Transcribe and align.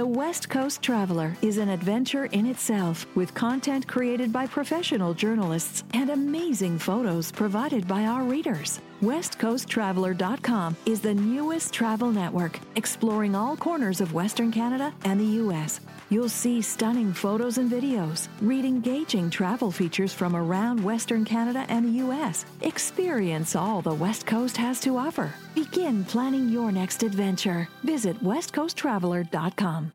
The 0.00 0.06
West 0.06 0.48
Coast 0.48 0.80
Traveler 0.80 1.36
is 1.42 1.58
an 1.58 1.68
adventure 1.68 2.24
in 2.24 2.46
itself 2.46 3.06
with 3.14 3.34
content 3.34 3.86
created 3.86 4.32
by 4.32 4.46
professional 4.46 5.12
journalists 5.12 5.84
and 5.92 6.08
amazing 6.08 6.78
photos 6.78 7.30
provided 7.30 7.86
by 7.86 8.06
our 8.06 8.22
readers. 8.22 8.80
WestCoastTraveler.com 9.00 10.76
is 10.84 11.00
the 11.00 11.14
newest 11.14 11.72
travel 11.72 12.12
network 12.12 12.60
exploring 12.76 13.34
all 13.34 13.56
corners 13.56 14.00
of 14.00 14.12
Western 14.12 14.52
Canada 14.52 14.92
and 15.04 15.18
the 15.18 15.40
U.S. 15.42 15.80
You'll 16.10 16.28
see 16.28 16.60
stunning 16.60 17.12
photos 17.14 17.56
and 17.56 17.70
videos, 17.70 18.28
read 18.42 18.64
engaging 18.64 19.30
travel 19.30 19.70
features 19.70 20.12
from 20.12 20.36
around 20.36 20.84
Western 20.84 21.24
Canada 21.24 21.64
and 21.68 21.86
the 21.86 21.98
U.S. 22.04 22.44
Experience 22.60 23.56
all 23.56 23.80
the 23.80 23.94
West 23.94 24.26
Coast 24.26 24.56
has 24.56 24.80
to 24.80 24.98
offer. 24.98 25.32
Begin 25.54 26.04
planning 26.04 26.48
your 26.48 26.70
next 26.70 27.02
adventure. 27.02 27.68
Visit 27.82 28.22
WestCoastTraveler.com. 28.22 29.92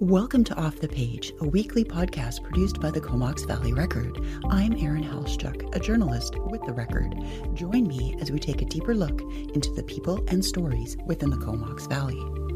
Welcome 0.00 0.44
to 0.44 0.54
Off 0.54 0.76
the 0.76 0.86
Page, 0.86 1.32
a 1.40 1.48
weekly 1.48 1.82
podcast 1.82 2.44
produced 2.44 2.80
by 2.80 2.92
the 2.92 3.00
Comox 3.00 3.44
Valley 3.46 3.72
Record. 3.72 4.16
I'm 4.48 4.74
Erin 4.74 5.02
Haluschak, 5.02 5.74
a 5.74 5.80
journalist 5.80 6.38
with 6.38 6.62
the 6.62 6.72
Record. 6.72 7.16
Join 7.54 7.88
me 7.88 8.16
as 8.20 8.30
we 8.30 8.38
take 8.38 8.62
a 8.62 8.66
deeper 8.66 8.94
look 8.94 9.20
into 9.54 9.72
the 9.72 9.82
people 9.82 10.24
and 10.28 10.44
stories 10.44 10.96
within 11.06 11.30
the 11.30 11.36
Comox 11.38 11.88
Valley. 11.88 12.47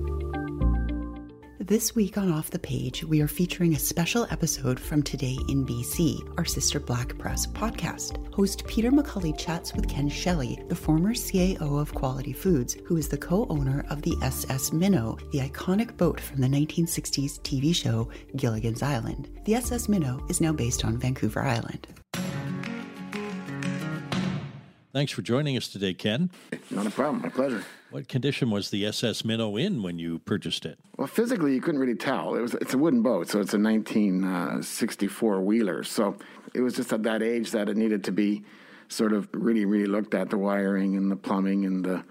This 1.66 1.94
week 1.94 2.18
on 2.18 2.32
Off 2.32 2.50
the 2.50 2.58
Page, 2.58 3.04
we 3.04 3.20
are 3.20 3.28
featuring 3.28 3.74
a 3.74 3.78
special 3.78 4.26
episode 4.32 4.80
from 4.80 5.00
Today 5.00 5.38
in 5.48 5.64
BC, 5.64 6.36
our 6.36 6.44
sister 6.44 6.80
Black 6.80 7.16
Press 7.18 7.46
podcast. 7.46 8.16
Host 8.34 8.66
Peter 8.66 8.90
McCully 8.90 9.38
chats 9.38 9.72
with 9.72 9.88
Ken 9.88 10.08
Schley, 10.08 10.58
the 10.68 10.74
former 10.74 11.14
CAO 11.14 11.80
of 11.80 11.94
Quality 11.94 12.32
Foods, 12.32 12.76
who 12.84 12.96
is 12.96 13.06
the 13.06 13.16
co 13.16 13.46
owner 13.48 13.86
of 13.90 14.02
the 14.02 14.16
SS 14.22 14.72
Minnow, 14.72 15.16
the 15.30 15.38
iconic 15.38 15.96
boat 15.96 16.18
from 16.18 16.40
the 16.40 16.48
1960s 16.48 17.38
TV 17.42 17.72
show 17.72 18.08
Gilligan's 18.34 18.82
Island. 18.82 19.30
The 19.44 19.54
SS 19.54 19.88
Minnow 19.88 20.20
is 20.28 20.40
now 20.40 20.52
based 20.52 20.84
on 20.84 20.98
Vancouver 20.98 21.42
Island. 21.42 21.86
Thanks 24.92 25.10
for 25.10 25.22
joining 25.22 25.56
us 25.56 25.68
today, 25.68 25.94
Ken. 25.94 26.30
Not 26.70 26.86
a 26.86 26.90
problem. 26.90 27.22
My 27.22 27.30
pleasure. 27.30 27.64
What 27.90 28.08
condition 28.08 28.50
was 28.50 28.68
the 28.68 28.84
SS 28.84 29.24
Minnow 29.24 29.56
in 29.56 29.82
when 29.82 29.98
you 29.98 30.18
purchased 30.18 30.66
it? 30.66 30.78
Well, 30.98 31.06
physically, 31.06 31.54
you 31.54 31.62
couldn't 31.62 31.80
really 31.80 31.94
tell. 31.94 32.34
It 32.34 32.42
was 32.42 32.52
it's 32.54 32.74
a 32.74 32.78
wooden 32.78 33.00
boat, 33.00 33.30
so 33.30 33.40
it's 33.40 33.54
a 33.54 33.58
1964 33.58 35.40
wheeler. 35.40 35.82
So 35.82 36.16
it 36.52 36.60
was 36.60 36.76
just 36.76 36.92
at 36.92 37.04
that 37.04 37.22
age 37.22 37.52
that 37.52 37.70
it 37.70 37.76
needed 37.78 38.04
to 38.04 38.12
be 38.12 38.44
sort 38.88 39.14
of 39.14 39.30
really, 39.32 39.64
really 39.64 39.86
looked 39.86 40.12
at 40.12 40.28
the 40.28 40.36
wiring 40.36 40.94
and 40.98 41.10
the 41.10 41.16
plumbing 41.16 41.64
and 41.64 41.82
the 41.82 42.04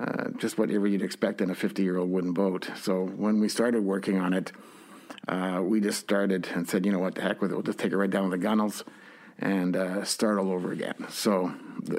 uh, 0.00 0.30
just 0.36 0.58
whatever 0.58 0.88
you'd 0.88 1.02
expect 1.02 1.40
in 1.40 1.50
a 1.50 1.54
50 1.54 1.80
year 1.84 1.96
old 1.96 2.10
wooden 2.10 2.32
boat. 2.32 2.68
So 2.76 3.04
when 3.04 3.38
we 3.38 3.48
started 3.48 3.84
working 3.84 4.18
on 4.18 4.32
it, 4.32 4.50
uh, 5.28 5.60
we 5.62 5.80
just 5.80 6.00
started 6.00 6.48
and 6.54 6.68
said, 6.68 6.84
you 6.84 6.90
know 6.90 6.98
what, 6.98 7.14
the 7.14 7.22
heck 7.22 7.40
with 7.40 7.52
it. 7.52 7.54
We'll 7.54 7.62
just 7.62 7.78
take 7.78 7.92
it 7.92 7.96
right 7.96 8.10
down 8.10 8.24
to 8.24 8.30
the 8.30 8.42
gunnels 8.42 8.82
and 9.38 9.76
uh, 9.76 10.04
start 10.04 10.38
all 10.38 10.50
over 10.50 10.72
again. 10.72 10.94
So, 11.10 11.52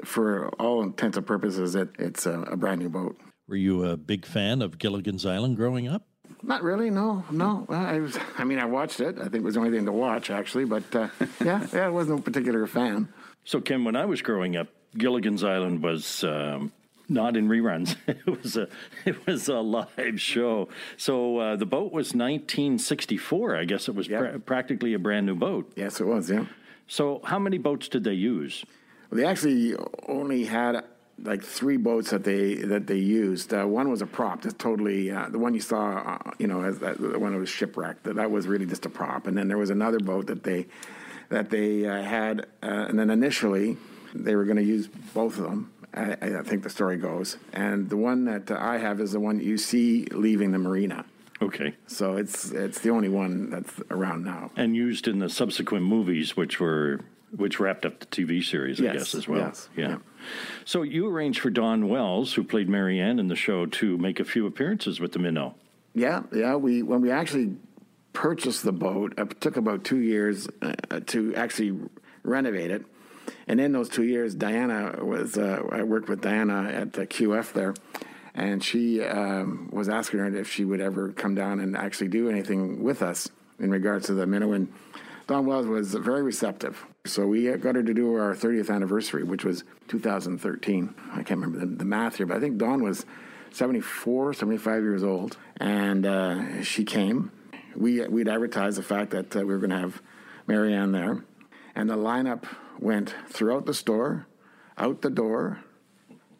for 0.04 0.48
all 0.60 0.82
intents 0.82 1.16
and 1.16 1.26
purposes, 1.26 1.74
it, 1.74 1.88
it's 1.98 2.26
a, 2.26 2.40
a, 2.42 2.56
brand 2.56 2.80
new 2.80 2.88
boat. 2.88 3.16
Were 3.46 3.56
you 3.56 3.84
a 3.84 3.96
big 3.96 4.26
fan 4.26 4.62
of 4.62 4.78
Gilligan's 4.78 5.24
Island 5.24 5.56
growing 5.56 5.88
up? 5.88 6.06
Not 6.42 6.62
really. 6.62 6.90
No, 6.90 7.24
no. 7.30 7.66
I 7.68 7.98
was. 8.00 8.18
I 8.36 8.44
mean, 8.44 8.58
I 8.58 8.64
watched 8.64 9.00
it. 9.00 9.18
I 9.18 9.22
think 9.24 9.36
it 9.36 9.42
was 9.42 9.54
the 9.54 9.60
only 9.60 9.72
thing 9.72 9.86
to 9.86 9.92
watch, 9.92 10.30
actually. 10.30 10.64
But 10.64 10.94
uh, 10.94 11.08
yeah, 11.44 11.66
yeah, 11.72 11.86
I 11.86 11.88
wasn't 11.88 12.20
a 12.20 12.22
particular 12.22 12.66
fan. 12.66 13.08
So, 13.44 13.60
Ken, 13.60 13.84
when 13.84 13.96
I 13.96 14.04
was 14.04 14.22
growing 14.22 14.56
up, 14.56 14.68
Gilligan's 14.96 15.44
Island 15.44 15.82
was. 15.82 16.24
Um, 16.24 16.72
not 17.08 17.36
in 17.36 17.48
reruns. 17.48 17.96
It 18.06 18.42
was 18.42 18.56
a 18.56 18.68
it 19.06 19.26
was 19.26 19.48
a 19.48 19.60
live 19.60 20.20
show. 20.20 20.68
So 20.98 21.38
uh, 21.38 21.56
the 21.56 21.64
boat 21.64 21.92
was 21.92 22.08
1964. 22.08 23.56
I 23.56 23.64
guess 23.64 23.88
it 23.88 23.94
was 23.94 24.08
yep. 24.08 24.20
pra- 24.20 24.38
practically 24.40 24.92
a 24.92 24.98
brand 24.98 25.24
new 25.24 25.34
boat. 25.34 25.72
Yes, 25.74 26.00
it 26.00 26.06
was. 26.06 26.30
Yeah. 26.30 26.44
So, 26.88 27.20
how 27.22 27.38
many 27.38 27.58
boats 27.58 27.88
did 27.88 28.04
they 28.04 28.14
use? 28.14 28.64
They 29.12 29.24
actually 29.24 29.76
only 30.08 30.44
had 30.44 30.84
like 31.22 31.42
three 31.42 31.76
boats 31.76 32.10
that 32.10 32.24
they 32.24 32.54
that 32.54 32.86
they 32.86 32.96
used. 32.96 33.52
Uh, 33.52 33.64
one 33.66 33.90
was 33.90 34.02
a 34.02 34.06
prop, 34.06 34.42
just 34.42 34.58
totally 34.58 35.10
uh, 35.10 35.28
the 35.28 35.38
one 35.38 35.54
you 35.54 35.60
saw, 35.60 35.98
uh, 35.98 36.30
you 36.38 36.46
know, 36.46 36.62
as 36.62 36.78
that, 36.78 36.98
one 37.00 37.32
that 37.32 37.38
was 37.38 37.48
shipwrecked. 37.48 38.04
That, 38.04 38.16
that 38.16 38.30
was 38.30 38.46
really 38.46 38.66
just 38.66 38.86
a 38.86 38.88
prop. 38.88 39.26
And 39.26 39.36
then 39.36 39.48
there 39.48 39.58
was 39.58 39.70
another 39.70 39.98
boat 39.98 40.26
that 40.28 40.44
they 40.44 40.66
that 41.28 41.50
they 41.50 41.86
uh, 41.86 42.02
had, 42.02 42.46
uh, 42.62 42.86
and 42.88 42.98
then 42.98 43.10
initially 43.10 43.76
they 44.14 44.34
were 44.34 44.44
going 44.44 44.56
to 44.56 44.62
use 44.62 44.88
both 45.12 45.36
of 45.38 45.44
them. 45.44 45.72
I, 45.92 46.12
I, 46.12 46.42
think 46.42 46.62
the 46.62 46.70
story 46.70 46.96
goes, 46.96 47.38
and 47.52 47.88
the 47.88 47.96
one 47.96 48.24
that 48.26 48.50
I 48.50 48.78
have 48.78 49.00
is 49.00 49.12
the 49.12 49.20
one 49.20 49.40
you 49.40 49.58
see 49.58 50.06
leaving 50.12 50.52
the 50.52 50.58
marina. 50.58 51.04
Okay. 51.40 51.74
So 51.86 52.16
it's 52.16 52.50
it's 52.50 52.80
the 52.80 52.90
only 52.90 53.08
one 53.08 53.50
that's 53.50 53.80
around 53.90 54.24
now. 54.24 54.50
And 54.56 54.74
used 54.74 55.06
in 55.06 55.18
the 55.18 55.28
subsequent 55.28 55.84
movies, 55.84 56.36
which 56.36 56.58
were 56.58 57.00
which 57.36 57.60
wrapped 57.60 57.84
up 57.84 58.00
the 58.00 58.06
TV 58.06 58.42
series, 58.42 58.80
yes, 58.80 58.90
I 58.90 58.98
guess, 58.98 59.14
as 59.14 59.28
well. 59.28 59.40
Yes, 59.40 59.68
yeah. 59.76 59.88
yeah. 59.88 59.98
So 60.64 60.82
you 60.82 61.06
arranged 61.06 61.40
for 61.40 61.50
Dawn 61.50 61.88
Wells, 61.88 62.34
who 62.34 62.42
played 62.42 62.68
Mary 62.68 63.00
Ann 63.00 63.18
in 63.18 63.28
the 63.28 63.36
show, 63.36 63.66
to 63.66 63.98
make 63.98 64.18
a 64.18 64.24
few 64.24 64.46
appearances 64.46 64.98
with 64.98 65.12
the 65.12 65.18
Minnow. 65.18 65.54
Yeah, 65.94 66.22
yeah. 66.32 66.56
We 66.56 66.82
when 66.82 67.00
we 67.00 67.10
actually 67.10 67.56
purchased 68.12 68.64
the 68.64 68.72
boat, 68.72 69.14
it 69.16 69.40
took 69.40 69.56
about 69.56 69.84
two 69.84 69.98
years 69.98 70.48
uh, 70.62 71.00
to 71.06 71.34
actually 71.34 71.78
renovate 72.22 72.70
it. 72.70 72.84
And 73.46 73.60
in 73.60 73.72
those 73.72 73.88
two 73.88 74.04
years, 74.04 74.34
Diana 74.34 75.04
was 75.04 75.36
uh, 75.36 75.62
I 75.70 75.82
worked 75.82 76.08
with 76.08 76.20
Diana 76.20 76.68
at 76.70 76.94
the 76.94 77.06
QF 77.06 77.52
there, 77.52 77.74
and 78.38 78.62
she 78.62 79.02
um, 79.02 79.68
was 79.72 79.88
asking 79.88 80.20
her 80.20 80.36
if 80.36 80.48
she 80.50 80.64
would 80.64 80.80
ever 80.80 81.10
come 81.12 81.34
down 81.34 81.58
and 81.58 81.76
actually 81.76 82.06
do 82.06 82.30
anything 82.30 82.84
with 82.84 83.02
us 83.02 83.28
in 83.58 83.68
regards 83.68 84.06
to 84.06 84.14
the 84.14 84.28
minnow. 84.28 84.52
And 84.52 84.72
Dawn 85.26 85.44
Wells 85.44 85.66
was 85.66 85.92
very 85.94 86.22
receptive. 86.22 86.86
So 87.04 87.26
we 87.26 87.50
got 87.56 87.74
her 87.74 87.82
to 87.82 87.92
do 87.92 88.14
our 88.14 88.36
30th 88.36 88.72
anniversary, 88.72 89.24
which 89.24 89.44
was 89.44 89.64
2013. 89.88 90.94
I 91.10 91.16
can't 91.16 91.30
remember 91.40 91.58
the, 91.58 91.66
the 91.66 91.84
math 91.84 92.18
here, 92.18 92.26
but 92.26 92.36
I 92.36 92.40
think 92.40 92.58
Dawn 92.58 92.80
was 92.80 93.04
74, 93.50 94.34
75 94.34 94.82
years 94.84 95.02
old. 95.02 95.36
And 95.56 96.06
uh, 96.06 96.62
she 96.62 96.84
came. 96.84 97.32
We, 97.74 98.06
we'd 98.06 98.28
advertised 98.28 98.78
the 98.78 98.84
fact 98.84 99.10
that 99.10 99.34
uh, 99.34 99.40
we 99.40 99.46
were 99.46 99.58
going 99.58 99.70
to 99.70 99.80
have 99.80 100.00
Mary 100.46 100.72
Ann 100.74 100.92
there. 100.92 101.24
And 101.74 101.90
the 101.90 101.96
lineup 101.96 102.44
went 102.78 103.16
throughout 103.28 103.66
the 103.66 103.74
store, 103.74 104.28
out 104.76 105.02
the 105.02 105.10
door, 105.10 105.64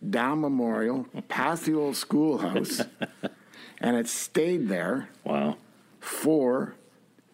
down 0.09 0.41
Memorial, 0.41 1.06
past 1.28 1.64
the 1.64 1.75
old 1.75 1.97
schoolhouse, 1.97 2.82
and 3.81 3.97
it 3.97 4.09
stayed 4.09 4.69
there. 4.69 5.09
Wow. 5.25 5.56
For 6.00 6.75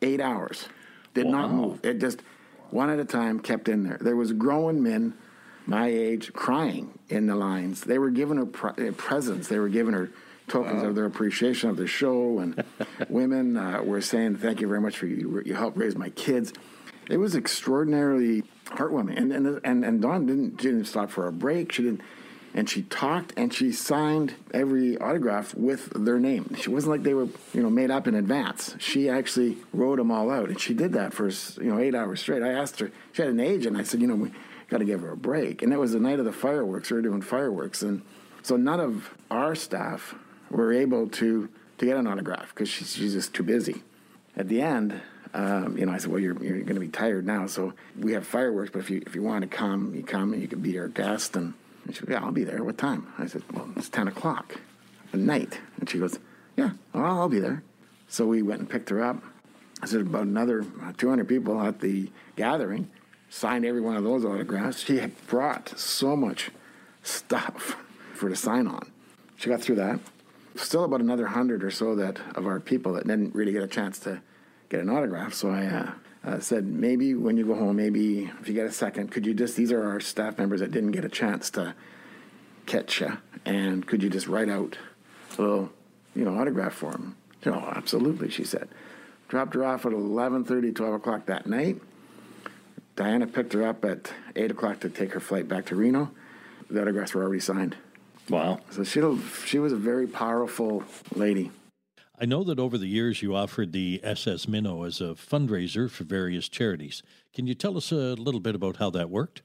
eight 0.03 0.21
hours. 0.21 0.69
Did 1.13 1.27
wow. 1.27 1.33
not 1.33 1.51
move. 1.53 1.85
It 1.85 2.01
just 2.01 2.23
one 2.71 2.91
at 2.91 2.99
a 2.99 3.05
time 3.05 3.41
kept 3.41 3.69
in 3.69 3.85
there. 3.85 3.99
There 4.01 4.17
was 4.17 4.33
grown 4.33 4.83
men 4.83 5.15
my 5.67 5.87
age 5.87 6.33
crying 6.33 6.99
in 7.09 7.27
the 7.27 7.37
lines. 7.37 7.83
They 7.83 7.99
were 7.99 8.11
giving 8.11 8.37
her 8.37 8.47
pre- 8.47 8.89
uh, 8.89 8.93
presents. 8.93 9.49
They 9.49 9.59
were 9.59 9.69
giving 9.69 9.95
her 9.95 10.11
tokens 10.49 10.83
wow. 10.83 10.89
of 10.89 10.95
their 10.95 11.07
appreciation 11.07 11.71
of 11.71 11.77
the 11.77 11.87
show, 11.87 12.39
and 12.39 12.63
women 13.09 13.57
uh, 13.57 13.83
were 13.83 14.01
saying, 14.01 14.37
"Thank 14.37 14.61
you 14.61 14.69
very 14.69 14.81
much 14.81 14.97
for 14.97 15.07
you. 15.07 15.43
You 15.45 15.55
helped 15.55 15.77
raise 15.77 15.97
my 15.97 16.11
kids." 16.11 16.53
It 17.09 17.19
was 17.19 17.35
extraordinarily 17.35 18.43
heartwarming, 18.67 19.17
and 19.17 19.33
and 19.33 19.61
and, 19.65 19.85
and 19.85 20.03
Dawn 20.03 20.27
didn't 20.27 20.57
didn't 20.59 20.87
stop 20.87 21.11
for 21.11 21.27
a 21.27 21.33
break. 21.33 21.73
She 21.73 21.83
didn't 21.83 22.03
and 22.55 22.71
she 22.71 22.83
talked 22.83 23.33
and 23.37 23.53
she 23.53 23.73
signed 23.73 24.35
every 24.53 24.97
autograph 24.99 25.55
with 25.55 25.91
their 25.91 26.21
name. 26.21 26.55
She 26.59 26.71
wasn't 26.71 26.93
like 26.93 27.03
they 27.03 27.15
were, 27.15 27.29
you 27.53 27.63
know, 27.63 27.71
made 27.71 27.91
up 27.91 28.07
in 28.07 28.15
advance. 28.15 28.77
She 28.79 29.09
actually 29.11 29.59
wrote 29.73 29.97
them 29.97 30.13
all 30.13 30.31
out, 30.31 30.49
and 30.49 30.61
she 30.61 30.73
did 30.73 30.93
that 30.93 31.13
for 31.13 31.29
you 31.29 31.71
know 31.71 31.79
eight 31.79 31.95
hours 31.95 32.21
straight. 32.21 32.43
I 32.43 32.53
asked 32.53 32.79
her; 32.79 32.93
she 33.13 33.23
had 33.23 33.33
an 33.33 33.41
agent. 33.41 33.77
I 33.77 33.83
said, 33.83 34.01
you 34.01 34.07
know, 34.07 34.15
we 34.15 34.31
got 34.69 34.79
to 34.79 34.85
give 34.85 35.01
her 35.01 35.11
a 35.11 35.17
break. 35.17 35.63
And 35.63 35.73
it 35.73 35.79
was 35.79 35.93
the 35.93 36.01
night 36.01 36.21
of 36.21 36.25
the 36.25 36.33
fireworks. 36.33 36.91
We 36.91 36.97
were 36.97 37.03
doing 37.03 37.23
fireworks, 37.23 37.83
and 37.83 38.03
so 38.43 38.57
none 38.57 38.81
of 38.81 39.11
our 39.31 39.55
staff 39.57 40.15
were 40.51 40.73
able 40.73 41.09
to 41.09 41.49
to 41.79 41.87
get 41.87 41.97
an 41.97 42.07
autograph 42.07 42.55
because 42.55 42.69
she's, 42.69 42.95
just 42.95 43.35
too 43.35 43.43
busy. 43.43 43.83
At 44.37 44.49
the 44.49 44.63
end, 44.63 45.01
um, 45.33 45.77
you 45.77 45.87
know, 45.87 45.93
I 45.93 45.99
said, 45.99 46.13
well, 46.13 46.21
you're, 46.21 46.41
you're 46.41 46.61
going 46.61 46.75
to 46.75 46.81
be 46.81 46.87
tired 46.87 47.27
now, 47.27 47.49
so 47.49 47.73
we 47.99 48.13
have 48.13 48.25
fireworks, 48.25 48.71
but 48.71 48.79
if 48.79 48.91
you 48.91 49.03
if 49.05 49.17
you 49.17 49.23
want 49.25 49.43
to 49.43 49.49
come, 49.49 49.93
you 49.93 50.05
come, 50.05 50.33
and 50.33 50.41
you 50.41 50.47
can 50.47 50.61
be 50.61 50.79
our 50.79 50.87
guest 50.87 51.35
and 51.35 51.55
and 51.85 51.95
she 51.95 52.01
goes, 52.03 52.11
Yeah, 52.11 52.25
I'll 52.25 52.33
be 52.33 52.45
there. 52.45 52.63
What 52.63 52.79
time? 52.79 53.13
I 53.19 53.27
said, 53.27 53.43
Well, 53.53 53.69
it's 53.77 53.89
10 53.89 54.09
o'clock 54.09 54.61
at 55.13 55.19
night. 55.19 55.59
And 55.79 55.89
she 55.89 55.99
goes, 55.99 56.19
Yeah, 56.57 56.71
well, 56.93 57.05
I'll 57.05 57.29
be 57.29 57.41
there. 57.41 57.63
So 58.09 58.27
we 58.27 58.43
went 58.43 58.61
and 58.61 58.71
picked 58.71 58.91
her 58.91 59.03
up. 59.03 59.23
I 59.83 59.87
said, 59.87 60.03
About 60.03 60.23
another 60.23 60.65
200 60.97 61.29
people 61.29 61.61
at 61.61 61.81
the 61.81 62.11
gathering 62.37 62.91
signed 63.31 63.65
every 63.65 63.81
one 63.81 63.97
of 63.97 64.05
those 64.05 64.25
autographs. 64.25 64.81
She 64.81 64.99
had 64.99 65.27
brought 65.27 65.79
so 65.79 66.15
much 66.15 66.51
stuff 67.03 67.77
for 68.15 68.29
to 68.29 68.37
sign 68.37 68.67
on. 68.67 68.91
She 69.37 69.49
got 69.49 69.61
through 69.61 69.77
that. 69.77 69.99
Still 70.57 70.85
about 70.85 71.01
another 71.01 71.27
hundred 71.27 71.65
or 71.65 71.71
so 71.71 71.97
that 71.97 72.21
of 72.37 72.47
our 72.47 72.61
people 72.61 72.93
that 72.93 73.07
didn't 73.09 73.35
really 73.35 73.51
get 73.51 73.65
a 73.65 73.67
chance 73.67 73.99
to 74.01 74.23
get 74.69 74.81
an 74.81 74.89
autograph. 74.89 75.35
So 75.35 75.51
I 75.51 75.67
uh, 75.67 75.91
uh, 76.25 76.41
said, 76.41 76.67
maybe 76.67 77.15
when 77.15 77.37
you 77.37 77.47
go 77.47 77.55
home, 77.55 77.77
maybe 77.77 78.31
if 78.41 78.49
you 78.49 78.55
get 78.55 78.67
a 78.67 78.73
second, 78.73 79.11
could 79.11 79.27
you 79.27 79.35
just, 79.35 79.57
these 79.57 79.71
are 79.73 79.89
our 79.89 80.01
staff 80.01 80.39
members 80.39 80.61
that 80.61 80.71
didn't 80.71 80.93
get 80.93 81.05
a 81.05 81.09
chance 81.09 81.51
to 81.51 81.75
catch 82.67 83.01
you, 83.01 83.19
and 83.45 83.87
could 83.87 84.03
you 84.03 84.09
just 84.09 84.27
write 84.27 84.49
out 84.49 84.79
a 85.37 85.43
little 85.43 85.71
you 86.15 86.25
know, 86.25 86.39
autograph 86.39 86.75
for 86.75 86.93
them? 86.93 87.17
You 87.45 87.53
know, 87.53 87.73
absolutely, 87.77 88.31
she 88.31 88.45
said. 88.45 88.69
Dropped 89.29 89.55
her 89.55 89.65
off 89.65 89.85
at 89.85 89.93
11.30, 89.93 90.75
12 90.75 90.95
o'clock 90.95 91.27
that 91.27 91.47
night. 91.47 91.81
Diana 92.97 93.27
picked 93.27 93.53
her 93.53 93.67
up 93.67 93.85
at 93.85 94.13
8 94.37 94.53
o'clock 94.53 94.81
to 94.81 94.89
take 94.89 95.13
her 95.13 95.21
flight 95.21 95.49
back 95.49 95.67
to 95.67 95.77
Reno. 95.77 96.11
The 96.71 96.81
autographs 96.81 97.13
were 97.15 97.23
already 97.23 97.41
signed. 97.41 97.77
Wow. 98.29 98.61
So 98.71 98.85
she, 98.85 99.03
she 99.45 99.59
was 99.59 99.73
a 99.73 99.77
very 99.77 100.07
powerful 100.07 100.85
lady. 101.15 101.51
I 102.17 102.27
know 102.27 102.45
that 102.45 102.61
over 102.61 102.79
the 102.79 102.87
years 102.87 103.23
you 103.23 103.35
offered 103.35 103.73
the 103.73 104.01
SS 104.05 104.47
Minnow 104.47 104.85
as 104.85 105.01
a 105.01 105.15
fundraiser 105.15 105.91
for 105.91 106.05
various 106.05 106.49
charities. 106.49 107.03
Can 107.35 107.49
you 107.49 107.55
tell 107.55 107.77
us 107.77 107.91
a 107.91 108.15
little 108.15 108.41
bit 108.41 108.55
about 108.55 108.77
how 108.77 108.91
that 108.91 109.11
worked? 109.11 109.43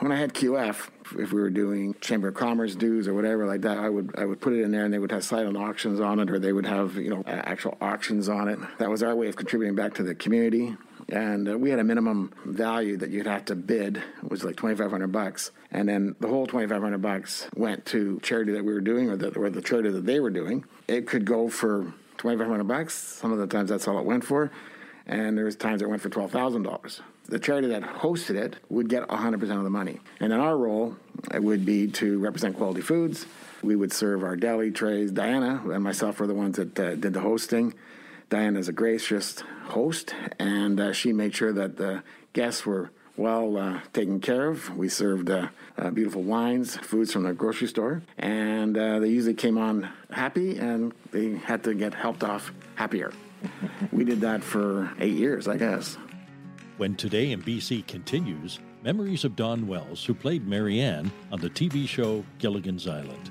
When 0.00 0.12
I 0.12 0.16
had 0.16 0.34
QF, 0.34 0.90
if 1.18 1.32
we 1.32 1.40
were 1.40 1.48
doing 1.48 1.94
Chamber 2.02 2.28
of 2.28 2.34
Commerce 2.34 2.74
dues 2.74 3.08
or 3.08 3.14
whatever 3.14 3.46
like 3.46 3.62
that, 3.62 3.78
I 3.78 3.88
would 3.88 4.14
I 4.18 4.26
would 4.26 4.40
put 4.40 4.52
it 4.52 4.60
in 4.60 4.70
there, 4.70 4.84
and 4.84 4.92
they 4.92 4.98
would 4.98 5.10
have 5.10 5.24
silent 5.24 5.56
auctions 5.56 5.98
on 5.98 6.20
it, 6.20 6.30
or 6.30 6.38
they 6.38 6.52
would 6.52 6.66
have 6.66 6.96
you 6.96 7.08
know 7.08 7.22
actual 7.26 7.78
auctions 7.80 8.28
on 8.28 8.48
it. 8.48 8.58
That 8.78 8.90
was 8.90 9.02
our 9.02 9.16
way 9.16 9.28
of 9.28 9.36
contributing 9.36 9.74
back 9.74 9.94
to 9.94 10.02
the 10.02 10.14
community. 10.14 10.76
And 11.08 11.48
uh, 11.48 11.58
we 11.58 11.70
had 11.70 11.78
a 11.78 11.84
minimum 11.84 12.32
value 12.44 12.96
that 12.98 13.10
you'd 13.10 13.26
have 13.26 13.46
to 13.46 13.54
bid. 13.54 13.96
It 13.96 14.30
was 14.30 14.44
like 14.44 14.56
twenty 14.56 14.76
five 14.76 14.90
hundred 14.90 15.12
bucks, 15.12 15.52
and 15.70 15.88
then 15.88 16.14
the 16.20 16.28
whole 16.28 16.46
twenty 16.46 16.66
five 16.66 16.82
hundred 16.82 17.00
bucks 17.00 17.48
went 17.56 17.86
to 17.86 18.20
charity 18.22 18.52
that 18.52 18.64
we 18.64 18.74
were 18.74 18.82
doing, 18.82 19.08
or 19.08 19.16
the, 19.16 19.30
or 19.38 19.48
the 19.48 19.62
charity 19.62 19.90
that 19.90 20.04
they 20.04 20.20
were 20.20 20.30
doing. 20.30 20.66
It 20.86 21.06
could 21.06 21.24
go 21.24 21.48
for 21.48 21.94
twenty 22.20 22.36
five 22.36 22.48
hundred 22.48 22.68
bucks. 22.68 22.92
Some 22.94 23.32
of 23.32 23.38
the 23.38 23.46
times 23.46 23.70
that's 23.70 23.88
all 23.88 23.98
it 23.98 24.04
went 24.04 24.24
for, 24.24 24.50
and 25.06 25.36
there 25.36 25.46
was 25.46 25.56
times 25.56 25.80
it 25.80 25.88
went 25.88 26.02
for 26.02 26.10
twelve 26.10 26.30
thousand 26.30 26.64
dollars. 26.64 27.00
The 27.26 27.38
charity 27.38 27.68
that 27.68 27.82
hosted 27.82 28.34
it 28.34 28.56
would 28.68 28.88
get 28.90 29.08
hundred 29.10 29.40
percent 29.40 29.58
of 29.58 29.64
the 29.64 29.70
money, 29.70 30.00
and 30.20 30.30
then 30.30 30.38
our 30.38 30.56
role 30.56 30.96
would 31.32 31.64
be 31.64 31.86
to 31.92 32.18
represent 32.18 32.56
quality 32.56 32.82
foods. 32.82 33.24
We 33.62 33.74
would 33.74 33.92
serve 33.92 34.22
our 34.22 34.36
deli 34.36 34.70
trays. 34.70 35.10
Diana 35.12 35.62
and 35.70 35.82
myself 35.82 36.20
were 36.20 36.26
the 36.26 36.34
ones 36.34 36.56
that 36.56 36.78
uh, 36.78 36.94
did 36.94 37.14
the 37.14 37.20
hosting. 37.20 37.72
Diana 38.28 38.58
is 38.58 38.68
a 38.68 38.72
gracious 38.72 39.40
host, 39.64 40.14
and 40.38 40.78
uh, 40.78 40.92
she 40.92 41.12
made 41.12 41.34
sure 41.34 41.52
that 41.54 41.78
the 41.78 42.02
guests 42.34 42.66
were 42.66 42.90
well 43.16 43.56
uh, 43.56 43.80
taken 43.92 44.20
care 44.20 44.48
of. 44.48 44.76
We 44.76 44.88
served 44.88 45.30
uh, 45.30 45.48
uh, 45.76 45.90
beautiful 45.90 46.22
wines, 46.22 46.76
foods 46.76 47.12
from 47.12 47.24
the 47.24 47.32
grocery 47.32 47.68
store, 47.68 48.02
and 48.18 48.76
uh, 48.76 48.98
they 48.98 49.08
usually 49.08 49.34
came 49.34 49.58
on 49.58 49.88
happy 50.10 50.58
and 50.58 50.92
they 51.12 51.34
had 51.36 51.64
to 51.64 51.74
get 51.74 51.94
helped 51.94 52.24
off 52.24 52.52
happier. 52.74 53.12
we 53.92 54.04
did 54.04 54.20
that 54.20 54.42
for 54.42 54.90
eight 54.98 55.14
years, 55.14 55.48
I 55.48 55.56
guess. 55.56 55.96
When 56.76 56.94
Today 56.94 57.32
in 57.32 57.42
BC 57.42 57.86
continues, 57.86 58.58
memories 58.82 59.24
of 59.24 59.36
Dawn 59.36 59.66
Wells, 59.66 60.04
who 60.04 60.14
played 60.14 60.46
Mary 60.46 60.80
Ann 60.80 61.10
on 61.30 61.40
the 61.40 61.50
TV 61.50 61.86
show 61.86 62.24
Gilligan's 62.38 62.86
Island. 62.86 63.30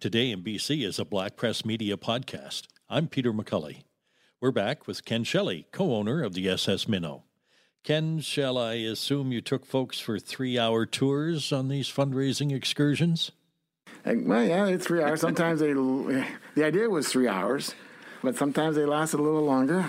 Today 0.00 0.30
in 0.30 0.42
BC 0.42 0.82
is 0.82 0.98
a 0.98 1.04
Black 1.04 1.36
Press 1.36 1.62
Media 1.62 1.98
podcast. 1.98 2.62
I'm 2.88 3.06
Peter 3.06 3.34
McCully. 3.34 3.82
We're 4.40 4.50
back 4.50 4.86
with 4.86 5.04
Ken 5.04 5.24
Schley, 5.24 5.66
co 5.72 5.94
owner 5.94 6.22
of 6.22 6.32
the 6.32 6.48
SS 6.48 6.88
Minnow. 6.88 7.24
Ken, 7.84 8.20
shall 8.20 8.56
I 8.56 8.76
assume 8.76 9.30
you 9.30 9.42
took 9.42 9.66
folks 9.66 10.00
for 10.00 10.18
three 10.18 10.58
hour 10.58 10.86
tours 10.86 11.52
on 11.52 11.68
these 11.68 11.90
fundraising 11.90 12.50
excursions? 12.50 13.32
well, 14.06 14.42
yeah, 14.42 14.68
it's 14.68 14.86
three 14.86 15.02
hours. 15.02 15.20
Sometimes 15.20 15.60
they, 15.60 15.74
the 15.74 16.64
idea 16.64 16.88
was 16.88 17.10
three 17.10 17.28
hours, 17.28 17.74
but 18.22 18.38
sometimes 18.38 18.76
they 18.76 18.86
lasted 18.86 19.20
a 19.20 19.22
little 19.22 19.44
longer. 19.44 19.84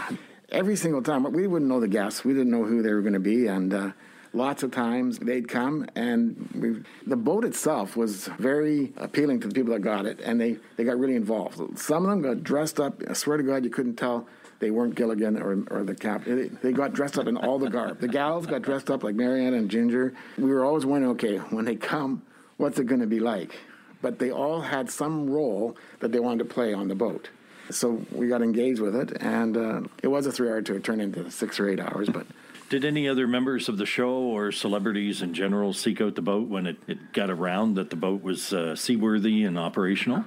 Every 0.50 0.76
single 0.76 1.02
time, 1.02 1.24
we 1.32 1.48
wouldn't 1.48 1.72
know 1.72 1.80
the 1.80 1.88
guests. 1.88 2.26
We 2.26 2.34
didn't 2.34 2.52
know 2.52 2.66
who 2.66 2.82
they 2.82 2.92
were 2.92 3.00
going 3.00 3.14
to 3.14 3.22
be, 3.22 3.48
and 3.48 3.74
uh, 3.74 3.92
lots 4.34 4.64
of 4.64 4.72
times 4.72 5.20
they'd 5.20 5.48
come 5.48 5.86
and 5.96 6.50
we, 6.56 6.84
the 7.06 7.18
boat 7.18 7.44
itself 7.44 7.98
was 7.98 8.28
very 8.40 8.94
appealing 8.98 9.40
to 9.42 9.48
the 9.48 9.54
people 9.54 9.74
that 9.74 9.82
got 9.82 10.06
it 10.06 10.20
and 10.22 10.40
they, 10.40 10.58
they 10.78 10.84
got 10.84 10.98
really 10.98 11.16
involved. 11.16 11.78
Some 11.78 12.06
of 12.06 12.10
them 12.10 12.22
got 12.22 12.44
dressed 12.44 12.80
up 12.80 13.02
i 13.10 13.14
swear 13.14 13.38
to 13.38 13.44
god 13.44 13.64
you 13.64 13.70
couldn't 13.70 13.96
tell 13.96 14.28
they 14.60 14.72
weren't 14.72 14.96
gilligan 14.96 15.42
or, 15.42 15.64
or 15.72 15.84
the 15.84 15.96
cap 15.96 16.24
they, 16.26 16.48
they 16.48 16.72
got 16.72 16.94
dressed 16.94 17.18
up 17.18 17.28
in 17.28 17.36
all 17.36 17.60
the 17.60 17.70
garb. 17.70 18.00
The 18.00 18.08
gals 18.08 18.46
got 18.46 18.62
dressed 18.62 18.90
up 18.90 19.04
like 19.04 19.16
Mary 19.16 19.46
Ann 19.46 19.54
and 19.54 19.70
ginger. 19.70 20.14
We 20.38 20.52
were 20.52 20.64
always 20.64 20.86
wondering 20.86 21.12
okay 21.14 21.38
when 21.38 21.66
they 21.66 21.76
come 21.76 22.22
what's 22.58 22.78
it 22.80 22.86
going 22.86 23.02
to 23.02 23.08
be 23.08 23.20
like? 23.20 23.58
But 24.02 24.20
they 24.20 24.32
all 24.32 24.62
had 24.62 24.90
some 24.90 25.30
role 25.30 25.76
that 26.00 26.12
they 26.12 26.20
wanted 26.20 26.48
to 26.48 26.54
play 26.54 26.74
on 26.74 26.88
the 26.88 26.96
boat. 26.96 27.30
So 27.72 28.06
we 28.12 28.28
got 28.28 28.42
engaged 28.42 28.80
with 28.80 28.96
it 28.96 29.18
and 29.22 29.58
uh, 29.58 29.82
it 30.04 30.08
was 30.08 30.26
a 30.26 30.32
three 30.32 30.50
hour 30.50 30.62
tour 30.62 30.78
it 30.78 30.84
turned 30.84 31.02
into 31.02 31.30
six 31.32 31.60
or 31.60 31.70
eight 31.70 31.80
hours 31.80 32.10
but 32.10 32.28
did 32.72 32.86
any 32.86 33.06
other 33.06 33.28
members 33.28 33.68
of 33.68 33.78
the 33.78 33.86
show 33.86 34.14
or 34.14 34.50
celebrities 34.50 35.22
in 35.22 35.34
general 35.34 35.74
seek 35.74 36.00
out 36.00 36.16
the 36.16 36.22
boat 36.22 36.48
when 36.48 36.66
it, 36.66 36.78
it 36.88 37.12
got 37.12 37.30
around 37.30 37.74
that 37.74 37.90
the 37.90 37.98
boat 37.98 38.24
was 38.24 38.54
uh, 38.54 38.74
seaworthy 38.78 39.44
and 39.44 39.60
operational? 39.60 40.24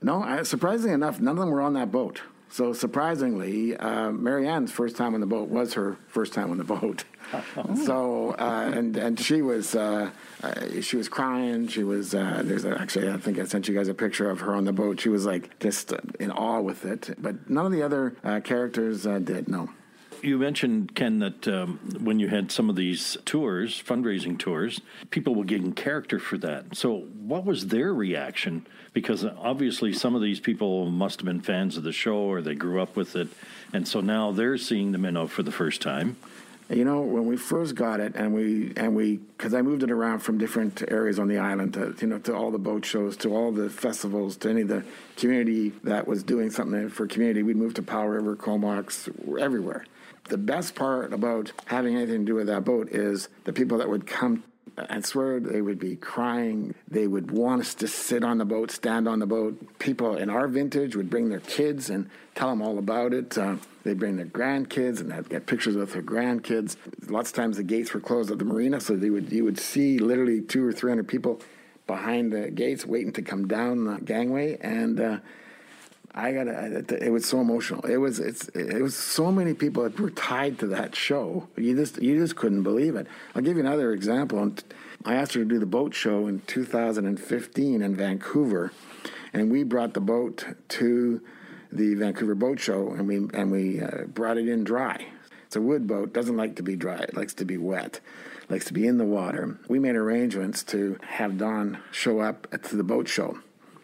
No, 0.00 0.22
I, 0.22 0.42
surprisingly 0.42 0.94
enough, 0.94 1.20
none 1.20 1.36
of 1.36 1.40
them 1.40 1.50
were 1.50 1.60
on 1.60 1.74
that 1.74 1.92
boat. 1.92 2.22
So 2.48 2.72
surprisingly, 2.72 3.76
uh, 3.76 4.10
Mary 4.10 4.48
Ann's 4.48 4.72
first 4.72 4.96
time 4.96 5.12
on 5.12 5.20
the 5.20 5.26
boat 5.26 5.50
was 5.50 5.74
her 5.74 5.98
first 6.08 6.32
time 6.32 6.50
on 6.50 6.56
the 6.56 6.64
boat. 6.64 7.04
so 7.84 8.36
uh, 8.38 8.70
and 8.74 8.96
and 8.96 9.20
she 9.20 9.42
was 9.42 9.74
uh, 9.74 10.10
uh, 10.42 10.80
she 10.80 10.96
was 10.96 11.10
crying. 11.10 11.68
She 11.68 11.84
was 11.84 12.14
uh, 12.14 12.40
there's 12.42 12.64
a, 12.64 12.78
actually 12.78 13.10
I 13.10 13.18
think 13.18 13.38
I 13.38 13.44
sent 13.44 13.68
you 13.68 13.74
guys 13.74 13.88
a 13.88 13.94
picture 13.94 14.30
of 14.30 14.40
her 14.40 14.54
on 14.54 14.64
the 14.64 14.72
boat. 14.72 15.00
She 15.00 15.10
was 15.10 15.26
like 15.26 15.58
just 15.60 15.92
in 16.18 16.30
awe 16.30 16.60
with 16.60 16.86
it. 16.86 17.14
But 17.18 17.50
none 17.50 17.66
of 17.66 17.72
the 17.72 17.82
other 17.82 18.16
uh, 18.24 18.40
characters 18.40 19.06
uh, 19.06 19.18
did. 19.18 19.48
No. 19.48 19.68
You 20.22 20.38
mentioned, 20.38 20.94
Ken, 20.94 21.18
that 21.18 21.48
um, 21.48 21.80
when 22.00 22.20
you 22.20 22.28
had 22.28 22.52
some 22.52 22.70
of 22.70 22.76
these 22.76 23.16
tours, 23.24 23.82
fundraising 23.82 24.38
tours, 24.38 24.80
people 25.10 25.34
were 25.34 25.44
getting 25.44 25.72
character 25.72 26.20
for 26.20 26.38
that. 26.38 26.76
So, 26.76 27.00
what 27.00 27.44
was 27.44 27.66
their 27.66 27.92
reaction? 27.92 28.64
Because 28.92 29.24
obviously, 29.24 29.92
some 29.92 30.14
of 30.14 30.22
these 30.22 30.38
people 30.38 30.86
must 30.86 31.20
have 31.20 31.26
been 31.26 31.40
fans 31.40 31.76
of 31.76 31.82
the 31.82 31.92
show 31.92 32.14
or 32.18 32.40
they 32.40 32.54
grew 32.54 32.80
up 32.80 32.94
with 32.94 33.16
it. 33.16 33.28
And 33.72 33.88
so 33.88 34.00
now 34.00 34.30
they're 34.30 34.58
seeing 34.58 34.92
the 34.92 34.98
minnow 34.98 35.26
for 35.26 35.42
the 35.42 35.50
first 35.50 35.82
time. 35.82 36.16
You 36.70 36.84
know, 36.84 37.00
when 37.00 37.26
we 37.26 37.36
first 37.36 37.74
got 37.74 37.98
it, 37.98 38.14
and 38.14 38.32
we 38.32 38.72
and 38.76 38.94
we 38.94 39.16
because 39.16 39.52
I 39.52 39.60
moved 39.60 39.82
it 39.82 39.90
around 39.90 40.20
from 40.20 40.38
different 40.38 40.82
areas 40.88 41.18
on 41.18 41.26
the 41.26 41.38
island 41.38 41.74
to 41.74 41.96
you 42.00 42.06
know 42.06 42.18
to 42.20 42.34
all 42.34 42.52
the 42.52 42.58
boat 42.58 42.84
shows, 42.84 43.16
to 43.18 43.34
all 43.34 43.50
the 43.50 43.68
festivals, 43.68 44.36
to 44.38 44.50
any 44.50 44.62
of 44.62 44.68
the 44.68 44.84
community 45.16 45.70
that 45.82 46.06
was 46.06 46.22
doing 46.22 46.50
something 46.50 46.88
for 46.88 47.08
community. 47.08 47.42
We'd 47.42 47.56
move 47.56 47.74
to 47.74 47.82
Powell 47.82 48.06
River, 48.06 48.36
Comox, 48.36 49.08
everywhere 49.40 49.84
the 50.24 50.38
best 50.38 50.74
part 50.74 51.12
about 51.12 51.52
having 51.66 51.96
anything 51.96 52.20
to 52.20 52.24
do 52.24 52.34
with 52.34 52.46
that 52.46 52.64
boat 52.64 52.88
is 52.90 53.28
the 53.44 53.52
people 53.52 53.78
that 53.78 53.88
would 53.88 54.06
come 54.06 54.44
I 54.76 55.00
swear 55.00 55.38
they 55.38 55.60
would 55.60 55.78
be 55.78 55.96
crying. 55.96 56.74
They 56.88 57.06
would 57.06 57.30
want 57.30 57.60
us 57.60 57.74
to 57.74 57.88
sit 57.88 58.24
on 58.24 58.38
the 58.38 58.44
boat, 58.44 58.70
stand 58.70 59.06
on 59.06 59.18
the 59.18 59.26
boat. 59.26 59.78
People 59.78 60.16
in 60.16 60.30
our 60.30 60.48
vintage 60.48 60.96
would 60.96 61.10
bring 61.10 61.28
their 61.28 61.40
kids 61.40 61.90
and 61.90 62.08
tell 62.34 62.48
them 62.48 62.62
all 62.62 62.78
about 62.78 63.12
it. 63.12 63.36
Uh, 63.36 63.56
they'd 63.84 63.98
bring 63.98 64.16
their 64.16 64.26
grandkids 64.26 65.00
and 65.00 65.10
they'd 65.10 65.28
get 65.28 65.46
pictures 65.46 65.76
with 65.76 65.92
their 65.92 66.02
grandkids. 66.02 66.76
Lots 67.08 67.30
of 67.30 67.36
times 67.36 67.58
the 67.58 67.62
gates 67.62 67.92
were 67.92 68.00
closed 68.00 68.30
at 68.30 68.38
the 68.38 68.44
marina, 68.44 68.80
so 68.80 68.96
they 68.96 69.10
would 69.10 69.30
you 69.30 69.44
would 69.44 69.58
see 69.58 69.98
literally 69.98 70.40
two 70.40 70.66
or 70.66 70.72
three 70.72 70.90
hundred 70.90 71.08
people 71.08 71.40
behind 71.86 72.32
the 72.32 72.50
gates 72.50 72.86
waiting 72.86 73.12
to 73.12 73.22
come 73.22 73.46
down 73.46 73.84
the 73.84 74.00
gangway 74.00 74.58
and. 74.60 75.00
Uh, 75.00 75.18
I 76.14 76.32
got 76.32 76.44
to, 76.44 77.04
it 77.04 77.10
was 77.10 77.24
so 77.24 77.40
emotional. 77.40 77.84
It 77.86 77.96
was 77.96 78.18
it's 78.18 78.48
it 78.48 78.82
was 78.82 78.94
so 78.94 79.32
many 79.32 79.54
people 79.54 79.82
that 79.84 79.98
were 79.98 80.10
tied 80.10 80.58
to 80.58 80.66
that 80.68 80.94
show. 80.94 81.48
You 81.56 81.74
just 81.74 82.02
you 82.02 82.18
just 82.18 82.36
couldn't 82.36 82.64
believe 82.64 82.96
it. 82.96 83.06
I'll 83.34 83.42
give 83.42 83.56
you 83.56 83.62
another 83.62 83.92
example. 83.92 84.52
I 85.04 85.14
asked 85.14 85.32
her 85.34 85.40
to 85.40 85.48
do 85.48 85.58
the 85.58 85.66
boat 85.66 85.94
show 85.94 86.26
in 86.26 86.40
2015 86.46 87.82
in 87.82 87.96
Vancouver, 87.96 88.72
and 89.32 89.50
we 89.50 89.64
brought 89.64 89.94
the 89.94 90.00
boat 90.00 90.44
to 90.68 91.22
the 91.72 91.94
Vancouver 91.94 92.34
Boat 92.34 92.60
Show, 92.60 92.92
and 92.92 93.08
we 93.08 93.16
and 93.32 93.50
we 93.50 93.80
uh, 93.80 94.04
brought 94.06 94.36
it 94.36 94.48
in 94.48 94.64
dry. 94.64 95.06
It's 95.46 95.56
a 95.56 95.62
wood 95.62 95.86
boat. 95.86 96.12
Doesn't 96.12 96.36
like 96.36 96.56
to 96.56 96.62
be 96.62 96.76
dry. 96.76 96.96
It 96.96 97.16
likes 97.16 97.34
to 97.34 97.44
be 97.44 97.56
wet. 97.56 98.00
Likes 98.50 98.66
to 98.66 98.74
be 98.74 98.86
in 98.86 98.98
the 98.98 99.04
water. 99.04 99.58
We 99.68 99.78
made 99.78 99.96
arrangements 99.96 100.62
to 100.64 100.98
have 101.06 101.38
Dawn 101.38 101.78
show 101.90 102.20
up 102.20 102.50
to 102.50 102.76
the 102.76 102.84
boat 102.84 103.08
show. 103.08 103.38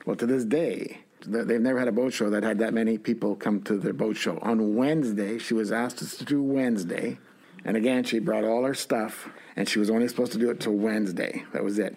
Well, 0.05 0.17
to 0.17 0.27
this 0.27 0.45
day, 0.45 1.01
They've 1.27 1.61
never 1.61 1.79
had 1.79 1.89
a 1.89 1.93
boat 1.93 2.13
show 2.13 2.31
that 2.31 2.43
had 2.43 2.59
that 2.59 2.73
many 2.73 2.99
people 2.99 3.35
come 3.35 3.63
to 3.63 3.77
their 3.77 3.93
boat 3.93 4.17
show. 4.17 4.39
On 4.43 4.77
Wednesday, 4.77 5.39
she 5.39 5.55
was 5.55 5.73
asked 5.73 5.99
to 6.19 6.25
do 6.25 6.43
Wednesday. 6.43 7.19
And 7.65 7.77
again, 7.77 8.05
she 8.05 8.19
brought 8.19 8.45
all 8.45 8.65
her 8.65 8.75
stuff, 8.75 9.29
and 9.57 9.69
she 9.69 9.79
was 9.79 9.91
only 9.91 10.09
supposed 10.09 10.33
to 10.33 10.39
do 10.39 10.51
it 10.51 10.61
till 10.61 10.75
Wednesday. 10.75 11.45
That 11.53 11.65
was 11.65 11.79
it. 11.79 11.97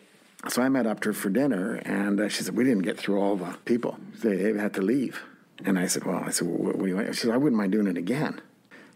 So 0.49 0.61
I 0.63 0.69
met 0.69 0.87
up 0.87 1.01
to 1.01 1.09
her 1.09 1.13
for 1.13 1.29
dinner, 1.29 1.75
and 1.85 2.19
uh, 2.19 2.27
she 2.27 2.43
said, 2.43 2.57
We 2.57 2.63
didn't 2.63 2.81
get 2.81 2.97
through 2.97 3.19
all 3.19 3.35
the 3.35 3.57
people. 3.65 3.97
They 4.23 4.53
had 4.53 4.73
to 4.73 4.81
leave. 4.81 5.21
And 5.63 5.77
I 5.77 5.85
said, 5.85 6.03
Well, 6.03 6.23
I 6.25 6.31
said, 6.31 6.47
well, 6.47 6.57
what, 6.57 6.79
do 6.79 6.87
you 6.87 6.95
want? 6.95 7.13
She 7.13 7.21
said, 7.21 7.31
I 7.31 7.37
wouldn't 7.37 7.57
mind 7.57 7.71
doing 7.71 7.87
it 7.87 7.97
again. 7.97 8.41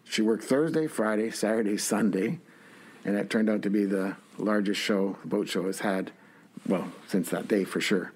She 0.03 0.21
worked 0.21 0.43
Thursday, 0.43 0.87
Friday, 0.87 1.29
Saturday, 1.29 1.77
Sunday, 1.77 2.39
and 3.03 3.15
that 3.15 3.29
turned 3.29 3.49
out 3.49 3.61
to 3.61 3.69
be 3.69 3.85
the 3.85 4.15
largest 4.37 4.81
show, 4.81 5.17
the 5.21 5.27
boat 5.27 5.47
show 5.47 5.65
has 5.65 5.79
had, 5.79 6.11
well, 6.67 6.91
since 7.07 7.29
that 7.29 7.47
day 7.47 7.63
for 7.63 7.79
sure. 7.79 8.11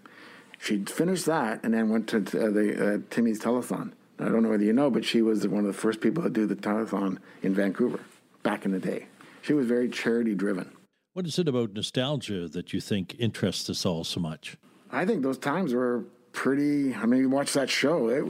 She 0.60 0.84
finished 0.84 1.26
that 1.26 1.62
and 1.64 1.74
then 1.74 1.90
went 1.90 2.08
to 2.10 2.18
uh, 2.18 2.52
the 2.52 2.96
uh, 2.96 2.98
Timmy's 3.10 3.40
telethon. 3.40 3.94
I 4.20 4.26
don't 4.26 4.44
know 4.44 4.50
whether 4.50 4.64
you 4.64 4.74
know, 4.74 4.92
but 4.92 5.06
she 5.06 5.22
was 5.22 5.48
one 5.48 5.62
of 5.62 5.68
the 5.68 5.82
first 5.82 6.02
people 6.02 6.22
to 6.22 6.30
do 6.30 6.46
the 6.46 6.56
telethon 6.56 7.18
in 7.42 7.56
Vancouver 7.56 8.02
back 8.44 8.66
in 8.66 8.72
the 8.72 8.80
day. 8.80 9.08
She 9.42 9.54
was 9.54 9.66
very 9.66 9.90
charity 9.90 10.36
driven. 10.36 10.72
What 11.14 11.26
is 11.26 11.40
it 11.40 11.48
about 11.48 11.74
nostalgia 11.74 12.50
that 12.50 12.74
you 12.74 12.82
think 12.82 13.16
interests 13.18 13.70
us 13.70 13.86
all 13.86 14.04
so 14.04 14.20
much? 14.20 14.58
I 14.92 15.06
think 15.06 15.24
those 15.24 15.38
times 15.38 15.74
were 15.74 16.04
pretty. 16.34 16.94
I 16.94 17.06
mean, 17.06 17.22
you 17.22 17.30
watch 17.30 17.54
that 17.54 17.70
show, 17.70 18.10
it, 18.10 18.26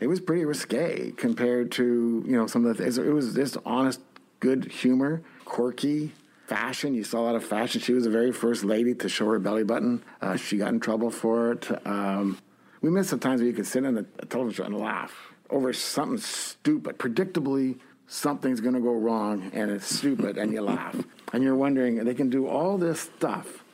it 0.00 0.06
was 0.06 0.20
pretty 0.20 0.44
risque 0.44 1.12
compared 1.12 1.72
to, 1.72 2.24
you 2.26 2.36
know, 2.36 2.46
some 2.46 2.66
of 2.66 2.76
the 2.76 2.82
things. 2.82 2.98
It 2.98 3.12
was 3.12 3.34
just 3.34 3.56
honest, 3.64 4.00
good 4.40 4.66
humor, 4.66 5.22
quirky, 5.44 6.12
fashion. 6.46 6.94
You 6.94 7.04
saw 7.04 7.20
a 7.20 7.24
lot 7.24 7.34
of 7.34 7.44
fashion. 7.44 7.80
She 7.80 7.92
was 7.92 8.04
the 8.04 8.10
very 8.10 8.32
first 8.32 8.64
lady 8.64 8.94
to 8.94 9.08
show 9.08 9.26
her 9.26 9.38
belly 9.38 9.64
button. 9.64 10.02
Uh, 10.20 10.36
she 10.36 10.56
got 10.58 10.68
in 10.68 10.80
trouble 10.80 11.10
for 11.10 11.52
it. 11.52 11.86
Um, 11.86 12.38
we 12.80 12.90
miss 12.90 13.10
the 13.10 13.16
times 13.16 13.40
where 13.40 13.48
you 13.48 13.54
could 13.54 13.66
sit 13.66 13.84
in 13.84 13.96
a, 13.96 14.04
a 14.18 14.26
television 14.26 14.64
show 14.64 14.66
and 14.66 14.78
laugh 14.78 15.32
over 15.50 15.72
something 15.72 16.18
stupid. 16.18 16.98
Predictably, 16.98 17.78
something's 18.06 18.60
going 18.60 18.74
to 18.74 18.80
go 18.80 18.92
wrong 18.92 19.50
and 19.54 19.70
it's 19.70 19.94
stupid 19.94 20.36
and 20.36 20.52
you 20.52 20.60
laugh. 20.74 20.96
And 21.32 21.42
you're 21.42 21.56
wondering, 21.56 22.04
they 22.04 22.14
can 22.14 22.30
do 22.30 22.46
all 22.46 22.78
this 22.78 23.00
stuff, 23.00 23.64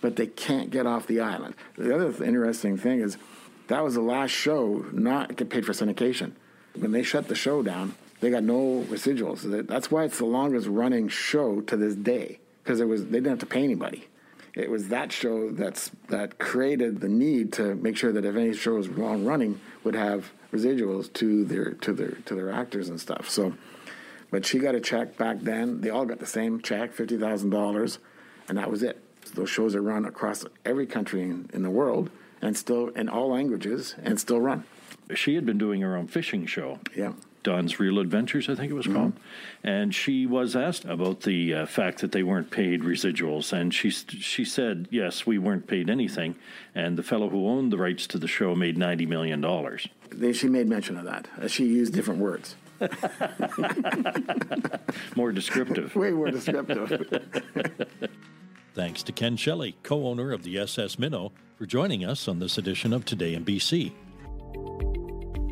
but 0.00 0.16
they 0.16 0.26
can't 0.26 0.70
get 0.70 0.86
off 0.86 1.06
the 1.06 1.20
island. 1.20 1.54
The 1.76 1.94
other 1.94 2.24
interesting 2.24 2.76
thing 2.76 3.00
is 3.00 3.16
that 3.68 3.82
was 3.82 3.94
the 3.94 4.02
last 4.02 4.30
show 4.30 4.84
not 4.92 5.36
get 5.36 5.48
paid 5.48 5.64
for 5.64 5.72
syndication. 5.72 6.32
When 6.76 6.92
they 6.92 7.02
shut 7.02 7.28
the 7.28 7.34
show 7.34 7.62
down, 7.62 7.94
they 8.20 8.30
got 8.30 8.42
no 8.42 8.84
residuals. 8.88 9.66
That's 9.66 9.90
why 9.90 10.04
it's 10.04 10.18
the 10.18 10.26
longest 10.26 10.66
running 10.66 11.08
show 11.08 11.60
to 11.62 11.76
this 11.76 11.94
day 11.94 12.40
because 12.62 12.80
it 12.80 12.86
was 12.86 13.06
they 13.06 13.18
didn't 13.18 13.30
have 13.30 13.38
to 13.40 13.46
pay 13.46 13.64
anybody. 13.64 14.06
It 14.54 14.70
was 14.70 14.88
that 14.88 15.12
show 15.12 15.50
that's 15.50 15.90
that 16.08 16.38
created 16.38 17.00
the 17.00 17.08
need 17.08 17.52
to 17.54 17.74
make 17.76 17.96
sure 17.96 18.12
that 18.12 18.24
if 18.24 18.36
any 18.36 18.52
show 18.54 18.74
was 18.74 18.88
long 18.88 19.24
running, 19.24 19.60
would 19.84 19.94
have 19.94 20.32
residuals 20.52 21.12
to 21.14 21.44
their 21.44 21.72
to 21.72 21.92
their 21.92 22.12
to 22.26 22.34
their 22.34 22.50
actors 22.50 22.88
and 22.88 23.00
stuff. 23.00 23.28
So, 23.30 23.54
but 24.30 24.44
she 24.44 24.58
got 24.58 24.74
a 24.74 24.80
check 24.80 25.16
back 25.16 25.40
then. 25.40 25.80
They 25.80 25.90
all 25.90 26.04
got 26.04 26.18
the 26.18 26.26
same 26.26 26.60
check, 26.60 26.92
fifty 26.92 27.16
thousand 27.16 27.50
dollars, 27.50 27.98
and 28.48 28.58
that 28.58 28.70
was 28.70 28.82
it. 28.82 29.02
Those 29.34 29.50
shows 29.50 29.74
are 29.74 29.82
run 29.82 30.04
across 30.04 30.44
every 30.64 30.86
country 30.86 31.22
in, 31.22 31.48
in 31.52 31.62
the 31.62 31.70
world 31.70 32.10
and 32.42 32.56
still 32.56 32.88
in 32.88 33.08
all 33.08 33.30
languages 33.30 33.94
and 34.02 34.18
still 34.18 34.40
run. 34.40 34.64
She 35.14 35.34
had 35.34 35.46
been 35.46 35.58
doing 35.58 35.80
her 35.82 35.96
own 35.96 36.08
fishing 36.08 36.46
show. 36.46 36.80
Yeah. 36.96 37.12
Dawn's 37.42 37.80
Real 37.80 37.98
Adventures, 37.98 38.48
I 38.48 38.54
think 38.54 38.70
it 38.70 38.74
was 38.74 38.86
mm-hmm. 38.86 38.96
called. 38.96 39.12
And 39.62 39.94
she 39.94 40.26
was 40.26 40.54
asked 40.56 40.84
about 40.84 41.20
the 41.22 41.54
uh, 41.54 41.66
fact 41.66 42.00
that 42.00 42.12
they 42.12 42.22
weren't 42.22 42.50
paid 42.50 42.82
residuals. 42.82 43.52
And 43.52 43.74
she, 43.74 43.90
she 43.90 44.44
said, 44.44 44.88
yes, 44.90 45.26
we 45.26 45.38
weren't 45.38 45.66
paid 45.66 45.88
anything. 45.90 46.36
And 46.74 46.96
the 46.96 47.02
fellow 47.02 47.28
who 47.28 47.48
owned 47.48 47.72
the 47.72 47.78
rights 47.78 48.06
to 48.08 48.18
the 48.18 48.28
show 48.28 48.54
made 48.54 48.76
$90 48.76 49.08
million. 49.08 49.44
They, 50.10 50.32
she 50.32 50.48
made 50.48 50.68
mention 50.68 50.96
of 50.96 51.04
that. 51.04 51.28
Uh, 51.40 51.48
she 51.48 51.66
used 51.66 51.94
different 51.94 52.20
words. 52.20 52.56
more 55.16 55.32
descriptive. 55.32 55.94
Way 55.94 56.10
more 56.10 56.30
descriptive. 56.30 57.20
Thanks 58.74 59.02
to 59.02 59.12
Ken 59.12 59.36
Schley, 59.36 59.76
co 59.82 60.06
owner 60.06 60.32
of 60.32 60.42
the 60.42 60.58
SS 60.58 60.98
Minnow, 60.98 61.32
for 61.56 61.66
joining 61.66 62.04
us 62.04 62.28
on 62.28 62.38
this 62.38 62.56
edition 62.56 62.92
of 62.92 63.04
Today 63.04 63.34
in 63.34 63.44
BC. 63.44 63.92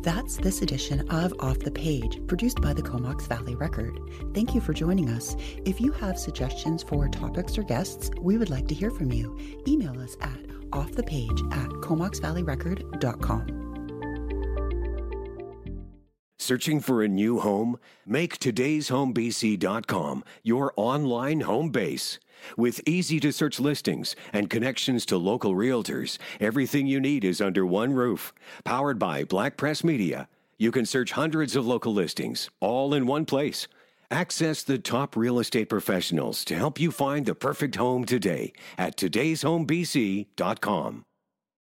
That's 0.01 0.37
this 0.37 0.61
edition 0.61 1.07
of 1.09 1.33
Off 1.39 1.59
the 1.59 1.71
Page, 1.71 2.25
produced 2.27 2.61
by 2.61 2.73
the 2.73 2.81
Comox 2.81 3.27
Valley 3.27 3.55
Record. 3.55 3.99
Thank 4.33 4.55
you 4.55 4.61
for 4.61 4.73
joining 4.73 5.09
us. 5.09 5.35
If 5.65 5.81
you 5.81 5.91
have 5.93 6.17
suggestions 6.17 6.83
for 6.83 7.07
topics 7.09 7.57
or 7.57 7.63
guests, 7.63 8.09
we 8.21 8.37
would 8.37 8.49
like 8.49 8.67
to 8.69 8.75
hear 8.75 8.91
from 8.91 9.11
you. 9.11 9.37
Email 9.67 9.99
us 10.01 10.15
at 10.21 10.47
offthepage 10.71 11.53
at 11.53 11.69
comoxvalleyrecord.com. 11.81 13.58
Searching 16.49 16.79
for 16.79 17.03
a 17.03 17.07
new 17.07 17.41
home? 17.41 17.77
Make 18.07 18.39
today'shomebc.com 18.39 20.23
your 20.41 20.73
online 20.75 21.41
home 21.41 21.69
base. 21.69 22.17
With 22.57 22.81
easy 22.87 23.19
to 23.19 23.31
search 23.31 23.59
listings 23.59 24.15
and 24.33 24.49
connections 24.49 25.05
to 25.05 25.19
local 25.19 25.53
realtors, 25.53 26.17
everything 26.39 26.87
you 26.87 26.99
need 26.99 27.23
is 27.23 27.39
under 27.39 27.67
one 27.67 27.93
roof. 27.93 28.33
Powered 28.63 28.97
by 28.97 29.25
Black 29.25 29.57
Press 29.57 29.83
Media, 29.83 30.27
you 30.57 30.71
can 30.71 30.87
search 30.87 31.11
hundreds 31.11 31.55
of 31.55 31.67
local 31.67 31.93
listings, 31.93 32.49
all 32.59 32.95
in 32.95 33.05
one 33.05 33.25
place. 33.25 33.67
Access 34.09 34.63
the 34.63 34.79
top 34.79 35.15
real 35.15 35.37
estate 35.37 35.69
professionals 35.69 36.43
to 36.45 36.55
help 36.55 36.79
you 36.79 36.91
find 36.91 37.27
the 37.27 37.35
perfect 37.35 37.75
home 37.75 38.05
today 38.05 38.53
at 38.75 38.97
today'shomebc.com. 38.97 41.05